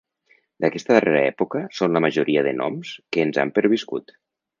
D'aquesta 0.63 0.95
darrera 0.95 1.19
època 1.31 1.61
són 1.79 1.93
la 1.97 2.01
majoria 2.05 2.43
de 2.47 2.53
noms 2.63 2.95
que 3.17 3.27
ens 3.27 3.39
han 3.45 3.53
perviscut. 3.59 4.15